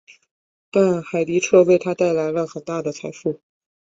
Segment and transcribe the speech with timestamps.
[0.71, 3.39] 但海迪彻为他带来了很大的财富。